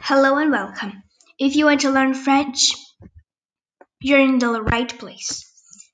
Hello 0.00 0.36
and 0.38 0.50
welcome. 0.50 1.02
If 1.38 1.56
you 1.56 1.66
want 1.66 1.82
to 1.82 1.90
learn 1.90 2.14
French, 2.14 2.74
you're 4.00 4.20
in 4.20 4.38
the 4.38 4.60
right 4.60 4.98
place. 4.98 5.44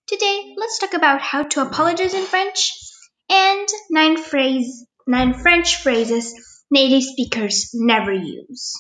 Today, 0.07 0.55
let's 0.57 0.79
talk 0.79 0.95
about 0.95 1.21
how 1.21 1.45
to 1.45 1.63
apologize 1.63 2.15
in 2.15 2.25
French 2.25 2.73
and 3.31 3.69
nine 3.91 4.17
phrase 4.17 4.87
nine 5.07 5.35
French 5.35 5.77
phrases 5.77 6.35
native 6.71 7.03
speakers 7.05 7.71
never 7.75 8.13
use. 8.13 8.75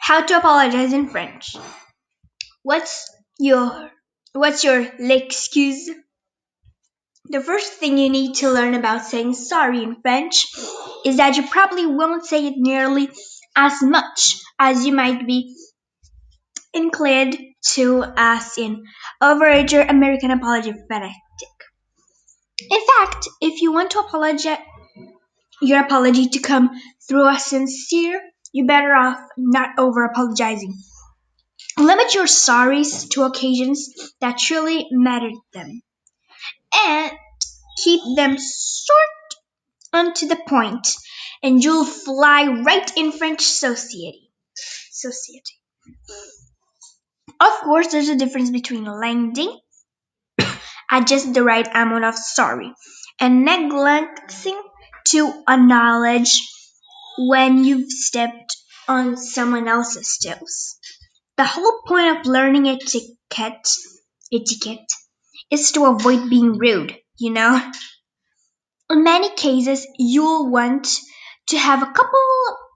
How 0.00 0.22
to 0.22 0.36
apologize 0.38 0.92
in 0.92 1.08
French. 1.08 1.56
What's 2.62 3.08
your 3.38 3.90
what's 4.32 4.64
your 4.64 4.88
l'excuse? 4.98 5.90
The 7.26 7.40
first 7.40 7.74
thing 7.74 7.98
you 7.98 8.10
need 8.10 8.34
to 8.36 8.50
learn 8.50 8.74
about 8.74 9.04
saying 9.04 9.34
sorry 9.34 9.82
in 9.82 10.00
French 10.02 10.46
is 11.04 11.18
that 11.18 11.36
you 11.36 11.46
probably 11.46 11.86
won't 11.86 12.24
say 12.24 12.46
it 12.46 12.54
nearly 12.56 13.08
as 13.54 13.82
much 13.82 14.40
as 14.58 14.86
you 14.86 14.92
might 14.92 15.26
be 15.26 15.54
inclined 16.72 17.36
to 17.72 18.04
as 18.16 18.56
in 18.58 18.84
overage 19.22 19.72
or 19.76 19.82
American 19.82 20.30
apology 20.30 20.72
fanatic. 20.88 21.16
In 22.70 22.80
fact, 22.80 23.28
if 23.40 23.62
you 23.62 23.72
want 23.72 23.92
to 23.92 24.00
apologize 24.00 24.58
your 25.60 25.80
apology 25.80 26.28
to 26.28 26.38
come 26.40 26.70
through 27.08 27.28
as 27.28 27.44
sincere, 27.44 28.20
you're 28.52 28.66
better 28.66 28.94
off 28.94 29.18
not 29.36 29.78
over 29.78 30.04
apologizing. 30.04 30.74
Limit 31.78 32.14
your 32.14 32.26
sorries 32.26 33.08
to 33.10 33.22
occasions 33.22 33.90
that 34.20 34.38
truly 34.38 34.86
matter 34.90 35.30
to 35.30 35.40
them. 35.52 35.82
And 36.74 37.12
keep 37.78 38.00
them 38.16 38.36
short 38.36 39.10
and 39.92 40.14
to 40.16 40.28
the 40.28 40.40
point, 40.48 40.88
and 41.42 41.62
you'll 41.62 41.84
fly 41.84 42.46
right 42.64 42.90
in 42.96 43.12
French 43.12 43.42
society. 43.42 44.30
Society. 44.90 45.54
Of 47.40 47.52
course, 47.64 47.88
there's 47.88 48.08
a 48.08 48.16
difference 48.16 48.50
between 48.50 48.84
lending 48.84 49.58
at 50.90 51.06
just 51.06 51.32
the 51.32 51.42
right 51.42 51.66
amount 51.74 52.04
of 52.04 52.16
sorry 52.16 52.72
and 53.18 53.44
neglecting 53.44 54.60
to 55.08 55.42
acknowledge 55.48 56.40
when 57.18 57.64
you've 57.64 57.90
stepped 57.90 58.56
on 58.88 59.16
someone 59.16 59.68
else's 59.68 60.18
toes. 60.18 60.76
The 61.36 61.44
whole 61.44 61.80
point 61.86 62.18
of 62.18 62.26
learning 62.26 62.68
etiquette, 62.68 63.68
etiquette 64.32 64.86
is 65.50 65.72
to 65.72 65.86
avoid 65.86 66.30
being 66.30 66.58
rude, 66.58 66.96
you 67.18 67.30
know? 67.30 67.60
In 68.90 69.04
many 69.04 69.30
cases, 69.30 69.86
you'll 69.98 70.50
want 70.50 70.88
to 71.48 71.58
have 71.58 71.82
a 71.82 71.92
couple 71.92 72.18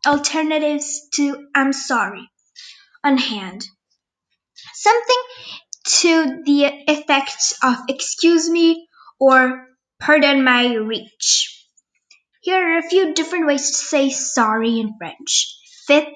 alternatives 0.07 1.09
to 1.15 1.49
I'm 1.55 1.73
sorry 1.73 2.29
on 3.03 3.19
hand. 3.19 3.65
Something 4.75 5.23
to 5.87 6.43
the 6.45 6.65
effect 6.89 7.55
of 7.63 7.77
excuse 7.89 8.49
me 8.49 8.89
or 9.19 9.67
pardon 10.01 10.45
my 10.45 10.75
reach. 10.75 11.51
Here 12.41 12.77
are 12.77 12.79
a 12.79 12.89
few 12.89 13.15
different 13.15 13.47
ways 13.47 13.69
to 13.69 13.75
say 13.77 14.11
sorry 14.11 14.81
in 14.81 14.97
French, 14.99 15.57
fit 15.87 16.07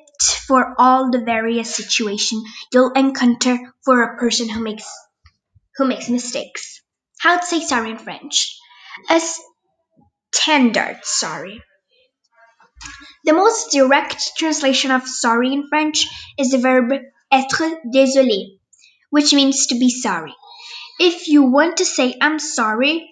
for 0.46 0.74
all 0.78 1.10
the 1.10 1.24
various 1.24 1.74
situations 1.74 2.42
you'll 2.72 2.92
encounter 2.92 3.58
for 3.84 4.02
a 4.02 4.18
person 4.18 4.48
who 4.48 4.62
makes 4.62 4.86
who 5.78 5.86
makes 5.86 6.08
mistakes. 6.10 6.82
How 7.20 7.38
to 7.38 7.46
say 7.46 7.60
sorry 7.60 7.90
in 7.92 7.98
French? 7.98 8.58
A 9.10 9.20
standard 10.34 11.00
sorry. 11.04 11.62
The 13.24 13.32
most 13.32 13.70
direct 13.72 14.36
translation 14.36 14.90
of 14.90 15.06
sorry 15.06 15.52
in 15.52 15.68
French 15.68 16.06
is 16.38 16.50
the 16.50 16.58
verb 16.58 16.92
être 17.32 17.80
désolé, 17.94 18.58
which 19.10 19.32
means 19.32 19.66
to 19.68 19.78
be 19.78 19.90
sorry. 19.90 20.34
If 21.00 21.28
you 21.28 21.44
want 21.44 21.78
to 21.78 21.84
say 21.84 22.14
I'm 22.20 22.38
sorry, 22.38 23.08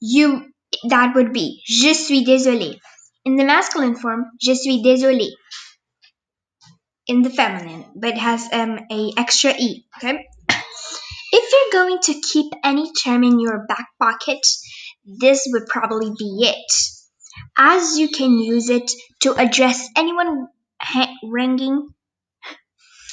you 0.00 0.52
that 0.88 1.14
would 1.14 1.32
be 1.32 1.62
je 1.66 1.94
suis 1.94 2.24
désolé. 2.24 2.78
In 3.24 3.36
the 3.36 3.44
masculine 3.44 3.96
form, 3.96 4.24
je 4.40 4.54
suis 4.54 4.82
désolé. 4.82 5.28
In 7.06 7.22
the 7.22 7.30
feminine, 7.30 7.84
but 7.96 8.10
it 8.10 8.18
has 8.18 8.48
um, 8.52 8.78
a 8.90 9.12
extra 9.16 9.52
e. 9.58 9.84
Okay. 9.96 10.26
Going 11.72 11.98
to 12.02 12.14
keep 12.20 12.52
any 12.64 12.92
term 12.92 13.22
in 13.22 13.38
your 13.38 13.64
back 13.66 13.86
pocket, 14.00 14.40
this 15.04 15.46
would 15.52 15.66
probably 15.66 16.10
be 16.18 16.38
it, 16.42 16.72
as 17.58 17.98
you 17.98 18.08
can 18.08 18.38
use 18.38 18.70
it 18.70 18.90
to 19.20 19.34
address 19.34 19.88
anyone 19.96 20.48
ha- 20.80 21.14
ranging 21.22 21.88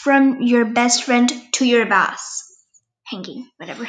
from 0.01 0.41
your 0.41 0.66
best 0.66 1.03
friend 1.03 1.31
to 1.53 1.66
your 1.66 1.85
boss. 1.85 2.44
Hanging, 3.06 3.47
whatever. 3.57 3.88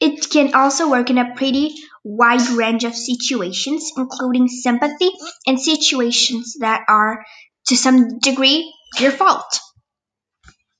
It 0.00 0.28
can 0.30 0.54
also 0.54 0.90
work 0.90 1.10
in 1.10 1.18
a 1.18 1.34
pretty 1.34 1.74
wide 2.04 2.46
range 2.50 2.84
of 2.84 2.94
situations, 2.94 3.90
including 3.96 4.48
sympathy 4.48 5.10
and 5.46 5.60
situations 5.60 6.56
that 6.60 6.82
are, 6.88 7.24
to 7.68 7.76
some 7.76 8.18
degree, 8.18 8.72
your 8.98 9.12
fault. 9.12 9.60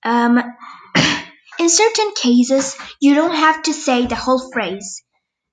Um, 0.05 0.43
in 1.59 1.69
certain 1.69 2.12
cases, 2.15 2.77
you 3.00 3.15
don't 3.15 3.34
have 3.34 3.62
to 3.65 3.72
say 3.72 4.06
the 4.06 4.15
whole 4.15 4.50
phrase. 4.53 5.03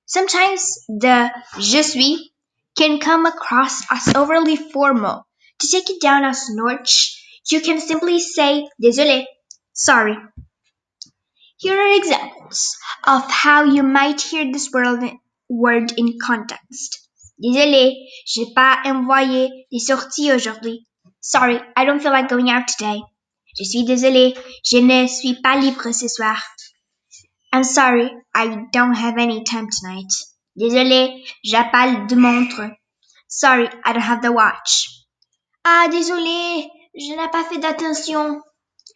Sometimes 0.06 0.86
the 0.88 1.32
je 1.60 1.82
suis 1.82 2.32
can 2.78 3.00
come 3.00 3.26
across 3.26 3.84
as 3.92 4.16
overly 4.16 4.56
formal. 4.56 5.26
To 5.60 5.68
take 5.68 5.90
it 5.90 6.02
down 6.02 6.26
a 6.26 6.34
notch, 6.50 7.42
you 7.50 7.62
can 7.62 7.80
simply 7.80 8.20
say 8.20 8.68
désolé, 8.82 9.26
sorry. 9.74 10.18
Here 11.58 11.80
are 11.80 11.96
examples 11.96 12.76
of 13.06 13.30
how 13.30 13.64
you 13.64 13.84
might 13.84 14.20
hear 14.22 14.52
this 14.52 14.72
word 14.72 15.94
in 15.98 16.20
context. 16.20 17.00
Désolé, 17.42 17.96
j'ai 18.26 18.54
pas 18.54 18.82
envoyé 18.86 19.66
les 19.72 19.80
sorties 19.80 20.32
aujourd'hui. 20.32 20.86
Sorry, 21.22 21.60
I 21.76 21.86
don't 21.86 22.02
feel 22.02 22.12
like 22.12 22.30
going 22.30 22.50
out 22.50 22.68
today. 22.68 23.02
Je 23.56 23.64
suis 23.64 23.84
désolé, 23.84 24.34
je 24.66 24.78
ne 24.78 25.06
suis 25.06 25.36
pas 25.42 25.56
libre 25.58 25.92
ce 25.92 26.08
soir. 26.08 26.42
I'm 27.54 27.64
sorry, 27.64 28.10
I 28.34 28.48
don't 28.74 28.96
have 28.96 29.20
any 29.20 29.44
time 29.44 29.68
tonight. 29.70 30.12
Désolé, 30.56 31.24
j'ai 31.44 31.64
pas 31.72 32.06
de 32.08 32.16
montre. 32.16 32.62
Sorry, 33.28 33.68
I 33.86 33.94
don't 33.94 34.02
have 34.02 34.22
the 34.22 34.32
watch. 34.32 34.90
Ah, 35.64 35.88
désolé, 35.92 36.68
je 36.96 37.12
n'ai 37.12 37.30
pas 37.32 37.44
fait 37.44 37.60
d'attention. 37.60 38.42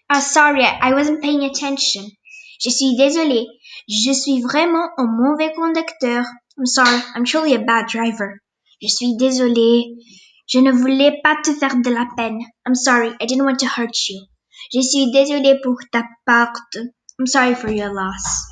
Ah, 0.09 0.22
sorry, 0.22 0.63
I 0.63 0.91
wasn't 0.94 1.22
paying 1.22 1.44
attention. 1.44 2.03
Je 2.59 2.72
suis 2.72 2.95
désolé, 2.95 3.45
je 3.88 4.12
suis 4.12 4.41
vraiment 4.41 4.89
un 4.97 5.06
mauvais 5.06 5.53
conducteur. 5.53 6.25
I'm 6.57 6.66
sorry, 6.66 7.00
I'm 7.16 7.25
truly 7.25 7.53
a 7.53 7.59
bad 7.59 7.85
driver. 7.88 8.39
Je 8.81 8.88
suis 8.88 9.16
désolé, 9.18 9.85
je 10.47 10.59
ne 10.59 10.72
voulais 10.72 11.19
pas 11.24 11.35
te 11.44 11.53
faire 11.53 11.75
de 11.75 11.91
la 11.91 12.07
peine. 12.18 12.39
I'm 12.66 12.74
sorry, 12.74 13.09
I 13.22 13.28
didn't 13.28 13.45
want 13.45 13.59
to 13.59 13.68
hurt 13.68 13.95
you. 14.09 14.25
Je 14.73 14.81
suis 14.81 15.11
désolé 15.11 15.59
pour 15.63 15.78
ta 15.91 16.03
perte. 16.25 16.78
I'm 17.19 17.28
sorry 17.28 17.55
for 17.55 17.69
your 17.69 17.94
loss. 17.94 18.45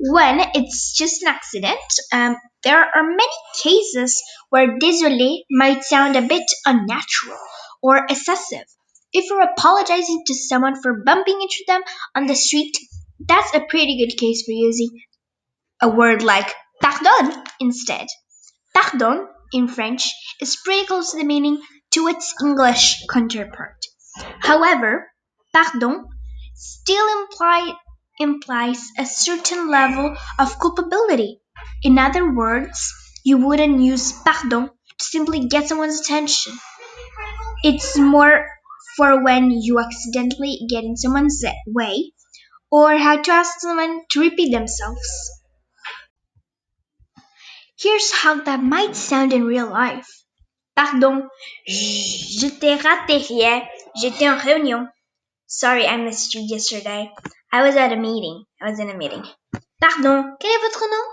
When 0.00 0.40
it's 0.54 0.96
just 0.96 1.22
an 1.22 1.28
accident, 1.28 1.78
um, 2.12 2.36
there 2.62 2.80
are 2.80 3.02
many 3.02 3.38
cases 3.62 4.22
where 4.48 4.78
désolé 4.78 5.42
might 5.50 5.82
sound 5.82 6.16
a 6.16 6.22
bit 6.22 6.46
unnatural 6.64 7.38
or 7.82 8.06
excessive. 8.08 8.64
If 9.12 9.28
you're 9.28 9.42
apologizing 9.42 10.22
to 10.26 10.34
someone 10.34 10.80
for 10.80 11.02
bumping 11.04 11.40
into 11.40 11.64
them 11.66 11.82
on 12.14 12.26
the 12.26 12.36
street, 12.36 12.76
that's 13.18 13.54
a 13.54 13.66
pretty 13.68 13.98
good 13.98 14.16
case 14.16 14.44
for 14.44 14.52
using 14.52 14.90
a 15.82 15.88
word 15.88 16.22
like 16.22 16.54
pardon 16.80 17.42
instead. 17.60 18.06
Pardon 18.74 19.26
in 19.52 19.68
French 19.68 20.08
is 20.40 20.56
pretty 20.56 20.86
close 20.86 21.10
to 21.10 21.18
the 21.18 21.24
meaning 21.24 21.60
to 21.92 22.06
its 22.08 22.34
English 22.40 23.04
counterpart. 23.10 23.84
However, 24.40 25.10
pardon 25.52 26.08
still 26.54 27.06
implies 28.18 28.82
a 28.98 29.06
certain 29.06 29.68
level 29.70 30.16
of 30.38 30.58
culpability. 30.58 31.40
In 31.82 31.98
other 31.98 32.34
words, 32.34 32.92
you 33.24 33.38
wouldn't 33.38 33.80
use 33.80 34.12
pardon 34.12 34.68
to 34.68 35.04
simply 35.04 35.48
get 35.48 35.68
someone's 35.68 36.00
attention. 36.00 36.52
It's 37.62 37.98
more 37.98 38.46
for 38.96 39.22
when 39.22 39.50
you 39.50 39.78
accidentally 39.78 40.58
get 40.68 40.84
in 40.84 40.96
someone's 40.96 41.44
way 41.66 42.12
or 42.70 42.96
how 42.96 43.22
to 43.22 43.30
ask 43.30 43.60
someone 43.60 44.02
to 44.10 44.20
repeat 44.20 44.50
themselves. 44.52 45.30
Here's 47.78 48.12
how 48.12 48.42
that 48.42 48.60
might 48.62 48.96
sound 48.96 49.32
in 49.32 49.44
real 49.44 49.70
life. 49.70 50.08
Pardon, 50.74 51.28
je 51.66 52.50
t'ai 52.60 52.76
raté 52.76 53.18
hier. 53.18 53.68
J'étais 54.00 54.28
en 54.28 54.36
réunion. 54.36 54.86
Sorry, 55.46 55.86
I 55.86 55.96
missed 55.96 56.34
you 56.34 56.42
yesterday. 56.42 57.10
I 57.52 57.62
was 57.62 57.76
at 57.76 57.92
a 57.92 57.96
meeting. 57.96 58.44
I 58.60 58.70
was 58.70 58.78
in 58.78 58.90
a 58.90 58.96
meeting. 58.96 59.24
Pardon, 59.80 60.36
quel 60.38 60.50
est 60.50 60.60
votre 60.60 60.88
nom? 60.88 61.04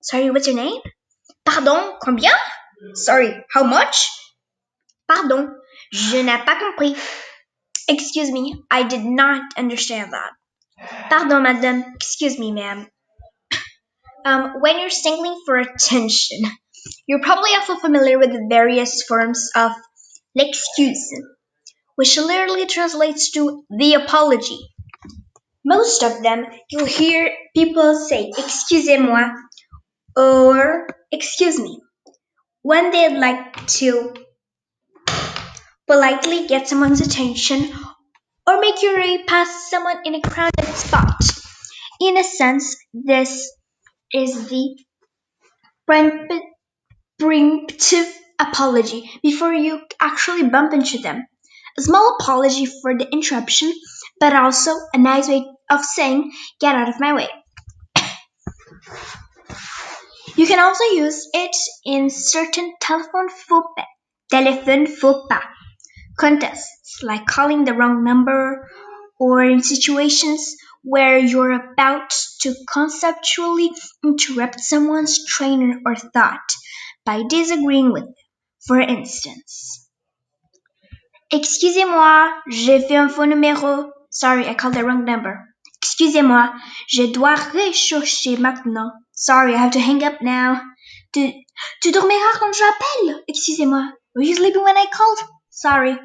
Sorry, 0.00 0.30
what's 0.30 0.46
your 0.46 0.56
name? 0.56 0.80
Pardon, 1.44 1.98
combien? 2.00 2.34
Sorry, 2.94 3.32
how 3.50 3.64
much? 3.64 4.08
Pardon, 5.08 5.50
je 5.92 6.22
n'ai 6.22 6.44
pas 6.44 6.58
compris. 6.58 6.96
Excuse 7.88 8.30
me, 8.30 8.54
I 8.70 8.84
did 8.84 9.04
not 9.04 9.42
understand 9.56 10.12
that. 10.12 10.30
Pardon, 11.10 11.42
madame. 11.42 11.84
Excuse 11.96 12.38
me, 12.38 12.52
ma'am. 12.52 12.88
Um, 14.24 14.60
when 14.60 14.78
you're 14.78 14.88
signaling 14.88 15.42
for 15.44 15.56
attention, 15.56 16.42
you're 17.08 17.22
probably 17.22 17.50
also 17.56 17.74
familiar 17.74 18.20
with 18.20 18.30
the 18.30 18.46
various 18.48 19.02
forms 19.02 19.50
of 19.56 19.72
l'excuse, 20.36 21.10
which 21.96 22.16
literally 22.16 22.66
translates 22.66 23.30
to 23.32 23.64
the 23.70 23.94
apology. 23.94 24.58
Most 25.64 26.02
of 26.02 26.22
them, 26.22 26.46
you'll 26.70 26.86
hear 26.86 27.30
people 27.54 27.94
say, 27.94 28.32
excusez-moi, 28.36 29.30
or 30.16 30.88
excuse 31.10 31.58
me, 31.60 31.80
when 32.62 32.90
they'd 32.90 33.16
like 33.18 33.66
to 33.66 34.14
politely 35.86 36.46
get 36.46 36.68
someone's 36.68 37.00
attention 37.00 37.72
or 38.46 38.60
make 38.60 38.82
your 38.82 38.96
way 38.96 39.22
past 39.24 39.70
someone 39.70 39.98
in 40.04 40.14
a 40.14 40.20
crowded 40.20 40.74
spot. 40.74 41.14
In 42.00 42.16
a 42.16 42.24
sense, 42.24 42.76
this 42.92 43.52
is 44.12 44.48
the 44.48 44.76
preemptive 47.20 48.12
apology 48.40 49.10
before 49.22 49.52
you 49.52 49.80
actually 50.00 50.48
bump 50.48 50.72
into 50.72 50.98
them. 50.98 51.24
A 51.78 51.82
small 51.82 52.16
apology 52.20 52.66
for 52.66 52.96
the 52.96 53.08
interruption, 53.10 53.72
but 54.20 54.34
also 54.34 54.72
a 54.92 54.98
nice 54.98 55.28
way 55.28 55.44
of 55.70 55.84
saying, 55.84 56.32
get 56.60 56.74
out 56.74 56.88
of 56.88 57.00
my 57.00 57.14
way. 57.14 57.28
You 60.36 60.46
can 60.46 60.58
also 60.58 60.84
use 60.84 61.28
it 61.34 61.56
in 61.84 62.10
certain 62.10 62.74
telephone 62.80 63.28
téléphone 64.32 64.88
faux 64.88 65.26
pas 65.28 65.44
contests, 66.18 67.02
like 67.02 67.26
calling 67.26 67.64
the 67.64 67.74
wrong 67.74 68.04
number, 68.04 68.68
or 69.18 69.42
in 69.42 69.62
situations 69.62 70.56
where 70.82 71.18
you're 71.18 71.52
about 71.52 72.10
to 72.40 72.54
conceptually 72.72 73.70
interrupt 74.04 74.60
someone's 74.60 75.24
train 75.26 75.82
or 75.86 75.96
thought 75.96 76.48
by 77.04 77.22
disagreeing 77.28 77.92
with 77.92 78.04
them. 78.04 78.14
For 78.66 78.80
instance, 78.80 79.88
Excusez-moi, 81.32 82.30
j'ai 82.46 82.80
fait 82.80 82.96
un 82.96 83.08
faux 83.08 83.24
numéro. 83.24 83.90
Sorry, 84.10 84.46
I 84.46 84.54
called 84.54 84.74
the 84.74 84.84
wrong 84.84 85.04
number. 85.04 85.34
Excusez-moi, 85.82 86.52
je 86.88 87.04
dois 87.04 87.34
réchauffer 87.34 88.36
maintenant. 88.36 88.92
Sorry, 89.14 89.54
I 89.54 89.56
have 89.56 89.72
to 89.72 89.80
hang 89.80 90.04
up 90.04 90.20
now. 90.20 90.60
Tu, 91.12 91.32
tu 91.80 91.90
dormiras 91.90 92.38
quand 92.38 92.52
j'appelle? 92.52 93.22
Excusez-moi. 93.28 93.92
Were 94.14 94.22
you 94.22 94.34
sleeping 94.34 94.62
when 94.62 94.76
I 94.76 94.86
called? 94.92 95.18
Sorry. 95.48 95.96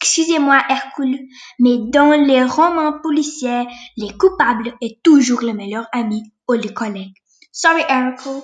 Excusez-moi, 0.00 0.62
Hercule, 0.68 1.18
mais 1.58 1.78
dans 1.90 2.12
les 2.12 2.42
romans 2.44 3.00
policiers, 3.02 3.66
les 3.96 4.16
coupables 4.16 4.74
est 4.80 5.02
toujours 5.02 5.42
le 5.42 5.52
meilleur 5.52 5.86
ami 5.92 6.22
ou 6.48 6.54
le 6.54 6.70
collègue. 6.70 7.14
Sorry, 7.52 7.82
Hercule, 7.88 8.42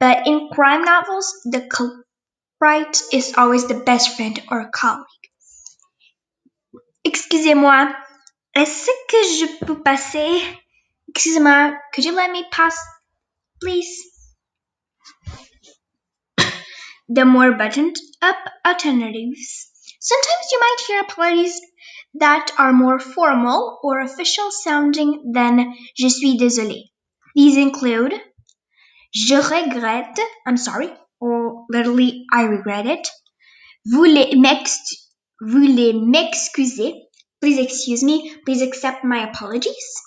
but 0.00 0.26
in 0.26 0.48
crime 0.50 0.84
novels, 0.84 1.30
the 1.44 1.60
culprit 1.68 3.02
is 3.12 3.34
always 3.36 3.66
the 3.68 3.82
best 3.84 4.16
friend 4.16 4.40
or 4.50 4.70
colleague. 4.70 5.04
Excusez-moi, 7.08 7.90
est-ce 8.54 8.90
que 9.08 9.16
je 9.38 9.64
peux 9.64 9.82
passer? 9.82 10.42
Excusez-moi, 11.08 11.72
could 11.94 12.04
you 12.04 12.14
let 12.14 12.30
me 12.30 12.44
pass, 12.50 12.76
please? 13.62 13.88
The 17.08 17.24
more 17.24 17.52
buttoned 17.52 17.96
up 18.20 18.36
alternatives. 18.62 19.70
Sometimes 20.00 20.52
you 20.52 20.60
might 20.60 20.84
hear 20.86 21.00
apologies 21.00 21.58
that 22.20 22.50
are 22.58 22.74
more 22.74 22.98
formal 22.98 23.78
or 23.82 24.00
official 24.00 24.50
sounding 24.50 25.32
than 25.32 25.74
Je 25.96 26.10
suis 26.10 26.36
désolé. 26.36 26.90
These 27.34 27.56
include 27.56 28.12
Je 29.14 29.36
regrette, 29.36 30.20
I'm 30.46 30.58
sorry, 30.58 30.92
or 31.20 31.64
literally 31.70 32.26
I 32.30 32.42
regret 32.42 32.84
it. 32.84 33.08
Voulez 33.86 34.34
m'excuser, 34.36 35.07
please 37.40 37.58
excuse 37.58 38.02
me, 38.02 38.34
please 38.44 38.62
accept 38.62 39.04
my 39.04 39.28
apologies. 39.28 40.02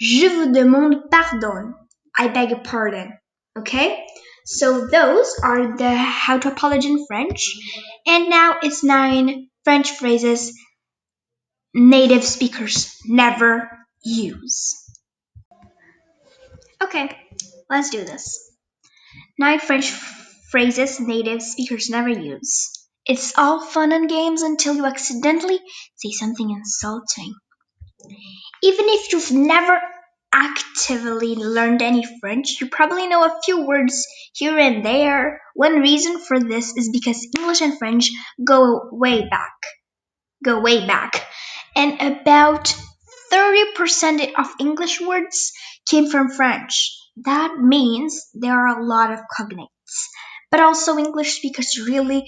Je 0.00 0.28
vous 0.28 0.52
demande 0.52 1.10
pardon, 1.10 1.74
I 2.16 2.28
beg 2.28 2.50
your 2.50 2.60
pardon. 2.60 3.18
Okay? 3.58 4.04
So 4.44 4.86
those 4.86 5.40
are 5.42 5.76
the 5.76 5.94
how 5.94 6.38
to 6.38 6.48
apologize 6.48 6.90
in 6.90 7.04
French. 7.06 7.56
And 8.06 8.30
now 8.30 8.58
it's 8.62 8.84
nine 8.84 9.48
French 9.64 9.90
phrases 9.90 10.52
native 11.74 12.24
speakers 12.24 12.96
never 13.04 13.68
use. 14.04 14.76
Okay, 16.82 17.10
let's 17.68 17.90
do 17.90 18.04
this. 18.04 18.38
Nine 19.38 19.58
French 19.58 19.90
phrases 20.50 21.00
native 21.00 21.42
speakers 21.42 21.90
never 21.90 22.08
use. 22.08 22.75
It's 23.06 23.32
all 23.38 23.60
fun 23.64 23.92
and 23.92 24.08
games 24.08 24.42
until 24.42 24.74
you 24.74 24.84
accidentally 24.84 25.60
say 25.94 26.10
something 26.10 26.50
insulting. 26.50 27.34
Even 28.62 28.86
if 28.88 29.12
you've 29.12 29.30
never 29.30 29.80
actively 30.32 31.36
learned 31.36 31.82
any 31.82 32.04
French, 32.20 32.60
you 32.60 32.68
probably 32.68 33.06
know 33.06 33.24
a 33.24 33.40
few 33.44 33.64
words 33.64 34.04
here 34.34 34.58
and 34.58 34.84
there. 34.84 35.40
One 35.54 35.80
reason 35.80 36.18
for 36.18 36.40
this 36.40 36.76
is 36.76 36.90
because 36.90 37.26
English 37.38 37.60
and 37.60 37.78
French 37.78 38.10
go 38.44 38.88
way 38.90 39.28
back. 39.28 39.54
Go 40.44 40.60
way 40.60 40.86
back. 40.86 41.24
And 41.76 42.00
about 42.00 42.74
30% 43.32 44.32
of 44.36 44.46
English 44.60 45.00
words 45.00 45.52
came 45.88 46.10
from 46.10 46.30
French. 46.30 46.92
That 47.24 47.56
means 47.58 48.28
there 48.34 48.54
are 48.54 48.78
a 48.78 48.84
lot 48.84 49.12
of 49.12 49.20
cognates. 49.38 50.06
But 50.50 50.60
also 50.60 50.98
English 50.98 51.36
speakers 51.36 51.78
really 51.86 52.24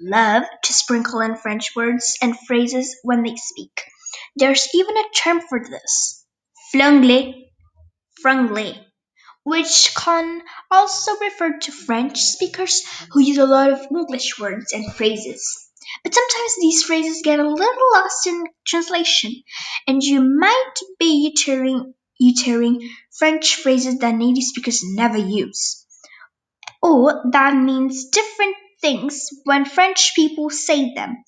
love 0.00 0.44
to 0.64 0.72
sprinkle 0.72 1.20
in 1.20 1.36
French 1.36 1.74
words 1.74 2.16
and 2.22 2.38
phrases 2.46 2.96
when 3.02 3.22
they 3.22 3.36
speak. 3.36 3.82
There's 4.36 4.68
even 4.74 4.96
a 4.96 5.10
term 5.16 5.40
for 5.40 5.60
this 5.60 6.24
Flangler, 6.72 7.32
franglais, 8.24 8.78
which 9.44 9.94
can 9.94 10.42
also 10.70 11.18
refer 11.18 11.58
to 11.58 11.72
French 11.72 12.20
speakers 12.20 12.82
who 13.10 13.20
use 13.20 13.38
a 13.38 13.46
lot 13.46 13.70
of 13.70 13.86
English 13.90 14.38
words 14.38 14.72
and 14.72 14.92
phrases. 14.94 15.42
But 16.04 16.14
sometimes 16.14 16.52
these 16.60 16.84
phrases 16.84 17.22
get 17.22 17.40
a 17.40 17.48
little 17.48 17.92
lost 17.94 18.26
in 18.26 18.44
translation, 18.66 19.42
and 19.86 20.02
you 20.02 20.20
might 20.22 20.74
be 20.98 21.32
uttering, 21.32 21.94
uttering 22.20 22.88
French 23.18 23.56
phrases 23.56 23.98
that 23.98 24.14
native 24.14 24.44
speakers 24.44 24.80
never 24.84 25.18
use. 25.18 25.84
Or 26.80 27.30
that 27.32 27.54
means 27.54 28.08
different 28.08 28.56
things 28.82 29.28
when 29.44 29.64
French 29.64 30.14
people 30.14 30.50
say 30.50 30.92
them. 30.94 31.24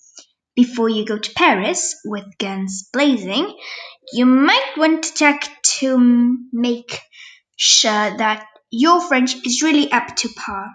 Before 0.55 0.89
you 0.89 1.05
go 1.05 1.19
to 1.19 1.33
Paris 1.35 1.97
with 2.05 2.39
guns 2.39 2.89
blazing, 2.93 3.57
you 4.13 4.27
might 4.27 4.75
want 4.77 5.05
to 5.05 5.15
check 5.15 5.49
to 5.79 6.37
make 6.53 7.01
sure 7.57 8.17
that 8.19 8.47
your 8.71 9.01
French 9.01 9.35
is 9.47 9.63
really 9.63 9.91
up 9.91 10.15
to 10.17 10.29
par. 10.29 10.71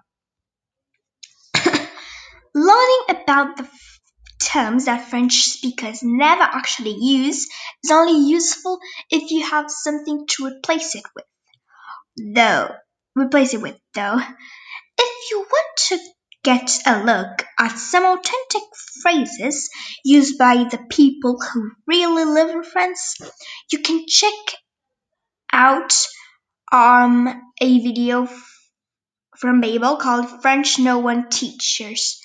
Learning 2.56 3.04
about 3.10 3.58
the 3.58 3.70
terms 4.42 4.86
that 4.86 5.10
French 5.10 5.44
speakers 5.44 6.00
never 6.02 6.42
actually 6.42 6.96
use 7.00 7.48
is 7.84 7.92
only 7.92 8.30
useful 8.30 8.80
if 9.10 9.32
you 9.32 9.46
have 9.46 9.70
something 9.70 10.26
to 10.28 10.46
replace 10.46 10.96
it 10.96 11.04
with. 11.16 11.26
Though, 12.36 12.70
replace 13.16 13.54
it 13.54 13.62
with 13.62 13.78
though. 13.94 14.20
If 14.98 15.32
you 15.32 15.40
want 15.40 15.78
to 15.88 16.00
get 16.44 16.72
a 16.86 17.04
look 17.04 17.46
at 17.60 17.78
some 17.78 18.04
authentic 18.06 18.64
phrases 19.02 19.70
used 20.04 20.38
by 20.38 20.66
the 20.70 20.80
people 20.90 21.38
who 21.42 21.72
really 21.88 22.26
live 22.26 22.50
in 22.50 22.64
France, 22.64 23.18
you 23.72 23.80
can 23.80 24.06
check 24.08 24.56
out 25.52 25.94
um, 26.72 27.28
a 27.62 27.80
video 27.80 28.28
from 29.38 29.62
Babbel 29.62 30.00
called 30.00 30.42
French 30.42 30.80
No 30.80 31.00
One 31.00 31.30
Teaches. 31.30 32.22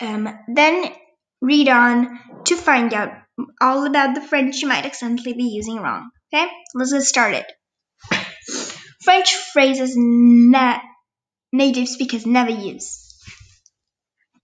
Um, 0.00 0.28
then 0.48 0.92
read 1.40 1.68
on 1.68 2.18
to 2.44 2.56
find 2.56 2.92
out 2.94 3.12
all 3.60 3.86
about 3.86 4.14
the 4.14 4.20
French 4.22 4.60
you 4.60 4.68
might 4.68 4.84
accidentally 4.84 5.34
be 5.34 5.44
using 5.44 5.76
wrong. 5.76 6.10
Okay, 6.32 6.50
let's 6.74 6.92
get 6.92 7.02
started. 7.02 7.44
French 9.02 9.34
phrases 9.52 9.94
na- 9.96 10.80
native 11.52 11.88
speakers 11.88 12.26
never 12.26 12.50
use. 12.50 13.14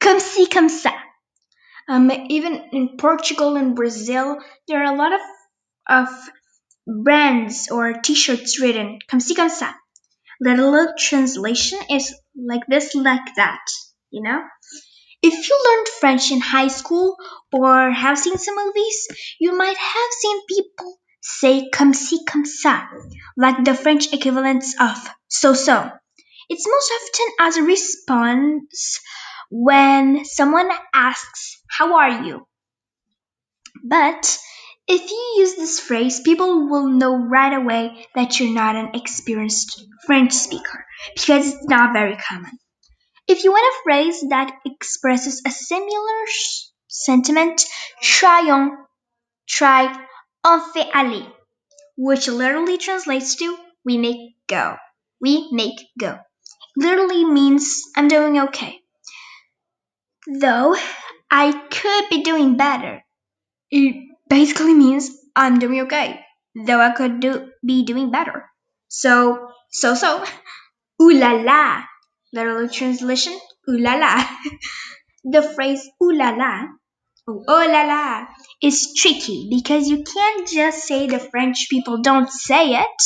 Comme 0.01 0.21
si, 0.21 0.47
comme 0.47 0.69
ça. 0.69 0.93
Um, 1.89 2.11
even 2.11 2.65
in 2.73 2.97
Portugal 2.97 3.57
and 3.57 3.77
Brazil, 3.77 4.39
there 4.67 4.83
are 4.83 4.93
a 4.93 4.97
lot 4.97 5.13
of, 5.13 5.21
of 5.89 6.09
brands 6.87 7.69
or 7.71 7.95
t-shirts 7.95 8.61
written 8.61 8.99
comme 9.09 9.21
ci, 9.21 9.35
comme 9.35 9.51
ça. 9.51 9.75
The 10.41 10.55
little 10.55 10.95
translation 10.99 11.79
is 11.91 12.15
like 12.37 12.67
this, 12.67 12.95
like 12.95 13.35
that, 13.37 13.65
you 14.11 14.23
know? 14.23 14.43
If 15.23 15.49
you 15.49 15.59
learned 15.65 15.89
French 15.89 16.31
in 16.31 16.41
high 16.41 16.69
school 16.69 17.17
or 17.53 17.91
have 17.91 18.19
seen 18.19 18.37
some 18.37 18.55
movies, 18.55 19.09
you 19.41 19.57
might 19.57 19.77
have 19.77 20.11
seen 20.11 20.41
people 20.47 20.99
say 21.21 21.69
comme 21.73 21.95
ci, 21.95 22.25
comme 22.25 22.45
ça, 22.45 22.87
like 23.37 23.65
the 23.65 23.75
French 23.75 24.13
equivalents 24.13 24.75
of 24.79 24.97
so 25.29 25.55
so. 25.55 25.91
It's 26.49 26.67
most 26.67 26.93
often 26.93 27.35
as 27.41 27.57
a 27.57 27.63
response 27.63 29.01
when 29.51 30.25
someone 30.25 30.71
asks, 30.95 31.63
How 31.69 31.97
are 31.99 32.25
you? 32.25 32.47
But 33.85 34.39
if 34.89 35.11
you 35.11 35.35
use 35.39 35.57
this 35.57 35.81
phrase, 35.81 36.21
people 36.21 36.69
will 36.69 36.89
know 36.89 37.17
right 37.17 37.53
away 37.53 38.07
that 38.15 38.39
you're 38.39 38.55
not 38.55 38.77
an 38.77 38.91
experienced 38.95 39.85
French 40.07 40.33
speaker 40.33 40.85
because 41.15 41.53
it's 41.53 41.65
not 41.65 41.93
very 41.93 42.17
common. 42.17 42.53
If 43.27 43.43
you 43.43 43.51
want 43.51 43.75
a 43.75 43.83
phrase 43.83 44.25
that 44.31 44.57
expresses 44.65 45.43
a 45.45 45.51
similar 45.51 46.25
sentiment, 46.87 47.65
try 48.01 48.49
on, 48.51 48.79
try 49.49 50.07
on 50.45 50.73
fait 50.73 50.89
aller, 50.95 51.27
which 51.97 52.29
literally 52.29 52.79
translates 52.79 53.35
to 53.37 53.59
we 53.85 53.99
make 53.99 54.37
go. 54.47 54.77
We 55.21 55.49
make 55.51 55.81
go. 55.99 56.19
Literally 56.77 57.25
means 57.25 57.83
I'm 57.97 58.09
doing 58.09 58.39
okay. 58.41 58.81
Though 60.27 60.77
I 61.31 61.53
could 61.71 62.09
be 62.11 62.23
doing 62.23 62.57
better. 62.57 63.03
It 63.71 63.97
basically 64.29 64.75
means 64.75 65.11
I'm 65.35 65.59
doing 65.59 65.83
okay, 65.83 66.21
though 66.55 66.81
I 66.81 66.91
could 66.93 67.21
do 67.21 67.51
be 67.65 67.85
doing 67.85 68.11
better. 68.11 68.45
So 68.89 69.49
so 69.71 69.95
so. 69.95 70.25
Ooh 71.03 71.13
la 71.13 71.33
la. 71.33 71.83
Literal 72.33 72.69
translation, 72.69 73.39
ooh 73.69 73.79
la 73.79 73.95
la. 73.95 74.25
the 75.25 75.43
phrase 75.43 75.83
ooh 76.03 76.13
la 76.13 76.31
la, 76.31 76.67
oh, 77.29 77.43
oh 77.49 77.67
la 77.69 77.83
la, 77.83 78.27
is 78.63 78.95
tricky 78.97 79.49
because 79.51 79.89
you 79.89 80.05
can't 80.05 80.49
just 80.49 80.87
say 80.87 81.07
the 81.07 81.19
French 81.19 81.69
people 81.69 82.01
don't 82.01 82.31
say 82.31 82.75
it 82.75 83.03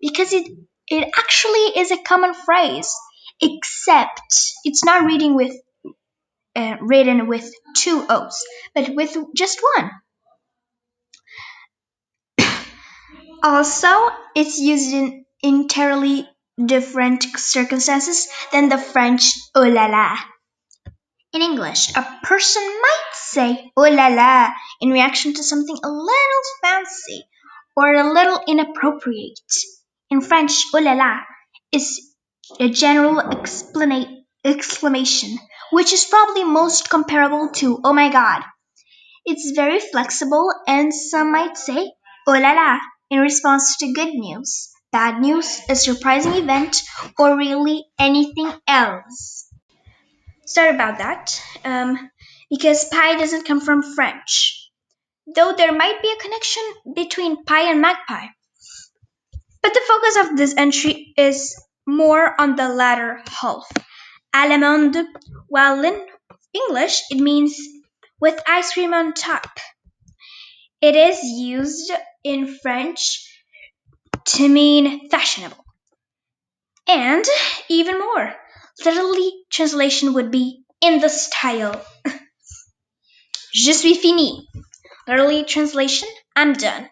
because 0.00 0.32
it 0.32 0.46
it 0.90 1.08
actually 1.16 1.80
is 1.80 1.90
a 1.90 2.02
common 2.02 2.34
phrase, 2.34 2.92
except 3.40 4.20
it's 4.64 4.84
not 4.84 5.04
reading 5.04 5.34
with 5.34 5.52
uh, 6.56 6.76
written 6.80 7.28
with 7.28 7.50
two 7.76 8.04
O's, 8.08 8.44
but 8.74 8.94
with 8.94 9.16
just 9.36 9.60
one. 9.76 9.90
also, 13.42 13.88
it's 14.34 14.58
used 14.58 14.92
in 14.92 15.24
entirely 15.42 16.28
different 16.64 17.22
circumstances 17.36 18.26
than 18.50 18.68
the 18.68 18.78
French 18.78 19.30
oh 19.54 19.68
la 19.68 19.86
la. 19.86 20.18
In 21.32 21.42
English, 21.42 21.94
a 21.94 22.18
person 22.22 22.62
might 22.62 23.10
say 23.12 23.70
oh 23.76 23.82
la 23.82 24.08
la 24.08 24.50
in 24.80 24.90
reaction 24.90 25.34
to 25.34 25.44
something 25.44 25.76
a 25.84 25.88
little 25.88 26.42
fancy 26.62 27.22
or 27.76 27.94
a 27.94 28.12
little 28.12 28.40
inappropriate. 28.48 29.38
In 30.10 30.20
French, 30.20 30.64
oh 30.74 30.78
la 30.80 30.92
la 30.92 31.20
is 31.72 32.14
a 32.60 32.68
general 32.68 33.20
exclamation, 34.44 35.38
which 35.72 35.92
is 35.92 36.04
probably 36.04 36.44
most 36.44 36.90
comparable 36.90 37.50
to 37.56 37.80
oh 37.84 37.92
my 37.92 38.10
god. 38.10 38.42
It's 39.24 39.52
very 39.54 39.80
flexible, 39.80 40.50
and 40.66 40.92
some 40.92 41.32
might 41.32 41.56
say 41.56 41.92
oh 42.26 42.32
la 42.32 42.52
la 42.52 42.78
in 43.10 43.20
response 43.20 43.76
to 43.78 43.92
good 43.92 44.14
news 44.14 44.70
bad 44.92 45.20
news, 45.20 45.60
a 45.68 45.76
surprising 45.76 46.34
event, 46.34 46.82
or 47.18 47.36
really 47.36 47.84
anything 47.98 48.52
else. 48.66 49.48
Sorry 50.46 50.70
about 50.70 50.98
that, 50.98 51.42
um, 51.64 52.10
because 52.50 52.86
pie 52.86 53.18
doesn't 53.18 53.46
come 53.46 53.60
from 53.60 53.82
French, 53.82 54.70
though 55.34 55.54
there 55.54 55.72
might 55.72 56.00
be 56.00 56.10
a 56.10 56.22
connection 56.22 56.62
between 56.94 57.44
pie 57.44 57.70
and 57.70 57.80
magpie. 57.82 58.28
But 59.68 59.74
the 59.74 59.86
focus 59.86 60.16
of 60.16 60.36
this 60.38 60.54
entry 60.56 61.12
is 61.18 61.62
more 61.86 62.40
on 62.40 62.56
the 62.56 62.70
latter 62.70 63.22
half. 63.28 63.68
À 64.34 64.48
la 64.48 64.56
mode, 64.56 64.96
while 65.46 65.84
in 65.84 66.06
English 66.54 67.02
it 67.10 67.18
means 67.18 67.54
with 68.18 68.40
ice 68.48 68.72
cream 68.72 68.94
on 68.94 69.12
top. 69.12 69.60
It 70.80 70.96
is 70.96 71.22
used 71.22 71.92
in 72.24 72.46
French 72.62 73.28
to 74.28 74.48
mean 74.48 75.10
fashionable. 75.10 75.62
And 76.86 77.26
even 77.68 77.98
more, 77.98 78.34
literally 78.86 79.34
translation 79.50 80.14
would 80.14 80.30
be 80.30 80.62
in 80.80 80.98
the 80.98 81.10
style. 81.10 81.84
Je 83.52 83.74
suis 83.74 83.98
fini. 83.98 84.48
Literally 85.06 85.44
translation, 85.44 86.08
I'm 86.34 86.54
done. 86.54 86.88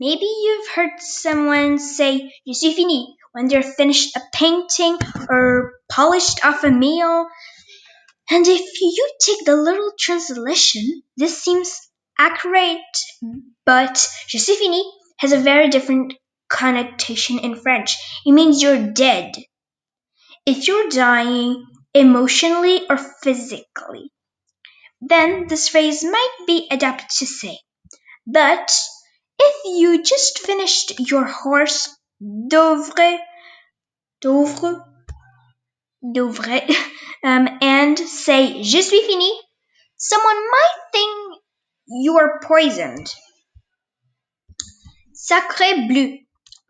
Maybe 0.00 0.26
you've 0.26 0.68
heard 0.68 1.00
someone 1.00 1.78
say 1.78 2.32
je 2.46 2.54
suis 2.54 2.74
fini 2.74 3.16
when 3.32 3.48
they're 3.48 3.62
finished 3.62 4.16
a 4.16 4.20
painting 4.32 4.98
or 5.28 5.72
polished 5.88 6.44
off 6.44 6.62
a 6.64 6.70
meal. 6.70 7.26
And 8.30 8.46
if 8.46 8.80
you 8.80 9.10
take 9.20 9.44
the 9.44 9.56
literal 9.56 9.92
translation, 9.98 11.02
this 11.16 11.42
seems 11.42 11.80
accurate, 12.18 12.78
but 13.64 13.98
fini 14.30 14.84
has 15.18 15.32
a 15.32 15.40
very 15.40 15.68
different 15.68 16.14
connotation 16.48 17.38
in 17.40 17.56
French. 17.56 17.96
It 18.24 18.32
means 18.32 18.62
you're 18.62 18.92
dead. 18.92 19.34
If 20.46 20.68
you're 20.68 20.88
dying 20.88 21.66
emotionally 21.92 22.88
or 22.88 22.98
physically, 22.98 24.12
then 25.00 25.46
this 25.48 25.68
phrase 25.68 26.04
might 26.04 26.36
be 26.46 26.68
adapted 26.70 27.08
to 27.18 27.26
say. 27.26 27.58
But 28.26 28.72
if 29.38 29.64
you 29.64 30.02
just 30.02 30.38
finished 30.40 30.98
your 31.10 31.26
hors 31.26 31.88
d'oeuvre, 32.20 33.18
d'oeuvre, 34.20 34.84
d'oeuvre, 36.02 36.60
um, 37.24 37.48
and 37.60 37.98
say 37.98 38.62
je 38.62 38.82
suis 38.82 39.02
fini, 39.06 39.32
someone 39.96 40.50
might 40.50 40.76
think 40.92 41.40
you're 41.86 42.40
poisoned. 42.42 43.14
Sacre 45.12 45.86
bleu. 45.88 46.18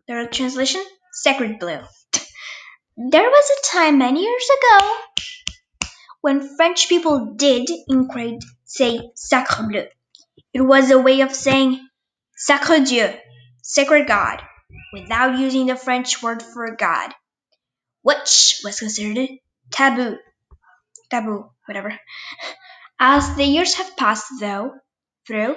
The 0.06 0.26
translation 0.30 0.82
Sacred 1.12 1.58
blue. 1.58 1.80
There 2.96 3.28
was 3.28 3.50
a 3.50 3.76
time 3.76 3.98
many 3.98 4.22
years 4.22 4.48
ago 4.58 4.96
when 6.20 6.56
French 6.56 6.88
people 6.88 7.34
did 7.36 7.68
indeed 7.88 8.40
say 8.64 9.00
Sacre 9.14 9.64
bleu. 9.68 9.86
It 10.52 10.62
was 10.62 10.90
a 10.90 10.98
way 11.00 11.20
of 11.22 11.34
saying 11.34 11.87
Sacre 12.40 12.78
Dieu, 12.78 13.12
sacred 13.62 14.06
God, 14.06 14.40
without 14.92 15.38
using 15.40 15.66
the 15.66 15.74
French 15.74 16.22
word 16.22 16.40
for 16.40 16.76
God, 16.76 17.12
which 18.02 18.60
was 18.62 18.78
considered 18.78 19.28
taboo. 19.72 20.18
Taboo, 21.10 21.50
whatever. 21.66 21.98
As 23.00 23.34
the 23.34 23.44
years 23.44 23.74
have 23.74 23.96
passed, 23.96 24.26
though, 24.38 24.72
through, 25.26 25.56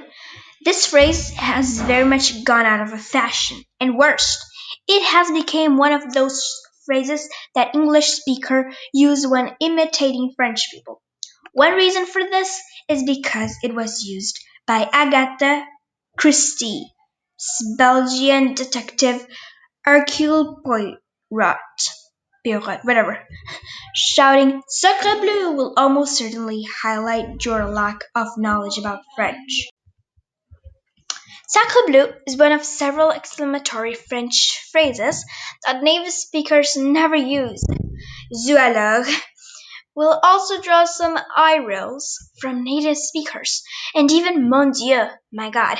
this 0.65 0.87
phrase 0.87 1.29
has 1.31 1.79
very 1.81 2.03
much 2.03 2.43
gone 2.43 2.65
out 2.65 2.91
of 2.91 2.99
fashion, 2.99 3.63
and 3.79 3.95
worse, 3.95 4.43
it 4.87 5.03
has 5.03 5.29
become 5.29 5.77
one 5.77 5.91
of 5.93 6.13
those 6.13 6.43
phrases 6.87 7.29
that 7.53 7.75
English 7.75 8.07
speakers 8.07 8.75
use 8.91 9.27
when 9.27 9.55
imitating 9.59 10.33
French 10.35 10.71
people. 10.71 10.99
One 11.53 11.73
reason 11.73 12.07
for 12.07 12.23
this 12.23 12.59
is 12.89 13.03
because 13.03 13.55
it 13.61 13.75
was 13.75 14.03
used 14.03 14.39
by 14.65 14.89
Agatha 14.91 15.63
Christie, 16.17 16.85
Belgian 17.77 18.53
detective 18.53 19.25
Hercule 19.83 20.61
Poirot, 20.63 21.57
Poirot, 22.45 22.83
whatever. 22.83 23.27
Shouting 23.95 24.61
"Sacre 24.67 25.19
bleu" 25.19 25.53
will 25.53 25.73
almost 25.77 26.17
certainly 26.17 26.63
highlight 26.83 27.43
your 27.45 27.65
lack 27.65 28.03
of 28.15 28.37
knowledge 28.37 28.77
about 28.77 29.01
French. 29.15 29.69
Sacre 31.47 31.87
bleu 31.87 32.13
is 32.27 32.37
one 32.37 32.51
of 32.51 32.63
several 32.63 33.11
exclamatory 33.11 33.95
French 33.95 34.69
phrases 34.71 35.25
that 35.65 35.83
native 35.83 36.13
speakers 36.13 36.77
never 36.77 37.15
use. 37.15 37.63
Zut 38.33 38.57
alors 38.57 39.07
will 39.95 40.19
also 40.23 40.61
draw 40.61 40.85
some 40.85 41.17
eye 41.35 41.59
rolls 41.59 42.17
from 42.39 42.63
native 42.63 42.97
speakers, 42.97 43.63
and 43.93 44.11
even 44.11 44.49
mon 44.49 44.71
Dieu, 44.71 45.05
my 45.31 45.49
God, 45.49 45.77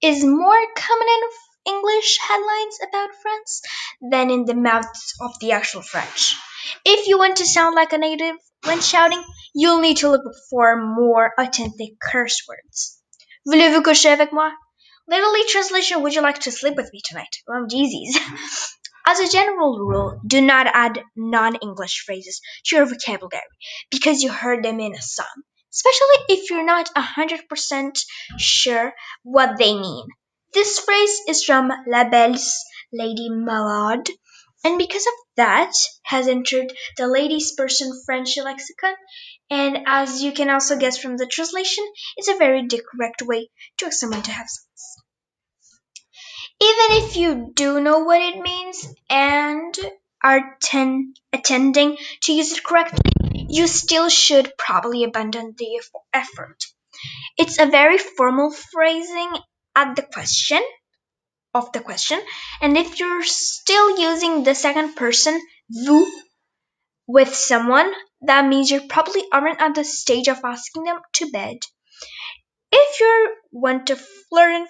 is 0.00 0.24
more 0.24 0.66
common 0.76 1.08
in 1.08 1.74
English 1.74 2.18
headlines 2.18 2.78
about 2.88 3.10
France 3.22 3.62
than 4.10 4.30
in 4.30 4.44
the 4.44 4.54
mouths 4.54 5.14
of 5.20 5.38
the 5.40 5.52
actual 5.52 5.82
French. 5.82 6.36
If 6.84 7.06
you 7.06 7.18
want 7.18 7.36
to 7.36 7.46
sound 7.46 7.74
like 7.74 7.92
a 7.92 7.98
native 7.98 8.36
when 8.64 8.80
shouting, 8.80 9.22
you'll 9.54 9.80
need 9.80 9.98
to 9.98 10.10
look 10.10 10.22
for 10.50 10.76
more 10.76 11.32
authentic 11.38 12.00
curse 12.00 12.42
words. 12.48 13.00
Voulez-vous 13.46 13.82
coucher 13.82 14.12
avec 14.12 14.32
moi? 14.32 14.50
Literally 15.08 15.44
translation, 15.48 16.02
would 16.02 16.14
you 16.14 16.22
like 16.22 16.38
to 16.40 16.52
sleep 16.52 16.76
with 16.76 16.90
me 16.92 17.00
tonight? 17.04 17.36
Well, 17.46 17.66
jeezies. 17.66 18.16
As 19.04 19.18
a 19.18 19.28
general 19.28 19.78
rule, 19.78 20.20
do 20.26 20.40
not 20.40 20.66
add 20.66 21.02
non 21.16 21.56
English 21.56 22.04
phrases 22.04 22.40
to 22.66 22.76
your 22.76 22.86
vocabulary 22.86 23.42
because 23.90 24.22
you 24.22 24.30
heard 24.30 24.64
them 24.64 24.78
in 24.78 24.94
a 24.94 25.02
song, 25.02 25.42
especially 25.72 26.36
if 26.36 26.50
you're 26.50 26.64
not 26.64 26.88
100% 26.94 27.98
sure 28.38 28.94
what 29.24 29.58
they 29.58 29.74
mean. 29.74 30.06
This 30.54 30.78
phrase 30.78 31.20
is 31.28 31.44
from 31.44 31.72
Labelle's 31.86 32.56
Lady 32.92 33.28
Marmalade, 33.28 34.10
and 34.64 34.78
because 34.78 35.06
of 35.06 35.14
that, 35.36 35.72
has 36.04 36.28
entered 36.28 36.72
the 36.96 37.08
Ladies' 37.08 37.54
Person 37.56 37.90
French 38.04 38.36
lexicon. 38.36 38.94
And 39.50 39.78
as 39.86 40.22
you 40.22 40.32
can 40.32 40.48
also 40.48 40.78
guess 40.78 40.98
from 40.98 41.16
the 41.16 41.26
translation, 41.26 41.84
it's 42.16 42.28
a 42.28 42.36
very 42.36 42.66
direct 42.68 43.22
way 43.22 43.50
to 43.78 43.86
ask 43.86 43.98
someone 43.98 44.22
to 44.22 44.30
have 44.30 44.48
sex. 44.48 45.01
Even 46.62 47.02
if 47.02 47.16
you 47.16 47.52
do 47.54 47.80
know 47.80 47.98
what 48.00 48.22
it 48.22 48.40
means 48.40 48.86
and 49.10 49.76
are 50.22 50.56
ten- 50.62 51.14
attending 51.32 51.98
to 52.22 52.32
use 52.32 52.52
it 52.52 52.62
correctly, 52.62 53.10
you 53.48 53.66
still 53.66 54.08
should 54.08 54.52
probably 54.56 55.02
abandon 55.02 55.54
the 55.58 55.82
effort. 56.12 56.64
It's 57.36 57.58
a 57.58 57.66
very 57.66 57.98
formal 57.98 58.52
phrasing 58.52 59.32
at 59.74 59.96
the 59.96 60.02
question 60.02 60.62
of 61.52 61.72
the 61.72 61.80
question, 61.80 62.20
and 62.60 62.78
if 62.78 63.00
you're 63.00 63.24
still 63.24 63.98
using 63.98 64.44
the 64.44 64.54
second 64.54 64.94
person 64.94 65.40
vous 65.68 66.06
with 67.08 67.34
someone, 67.34 67.92
that 68.20 68.46
means 68.46 68.70
you 68.70 68.86
probably 68.88 69.24
aren't 69.32 69.60
at 69.60 69.74
the 69.74 69.84
stage 69.84 70.28
of 70.28 70.44
asking 70.44 70.84
them 70.84 71.00
to 71.14 71.30
bed. 71.30 71.58
If 72.70 73.00
you 73.00 73.36
want 73.50 73.88
to 73.88 73.96
flirt 73.96 74.52
in 74.52 74.66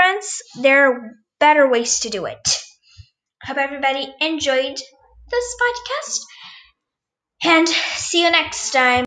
France, 0.00 0.40
there 0.62 0.90
are 0.90 1.10
better 1.40 1.68
ways 1.68 2.00
to 2.00 2.08
do 2.08 2.24
it. 2.24 2.48
Hope 3.44 3.58
everybody 3.58 4.10
enjoyed 4.22 4.78
this 5.30 5.56
podcast 5.62 6.20
and 7.44 7.68
see 7.68 8.22
you 8.24 8.30
next 8.30 8.70
time. 8.70 8.98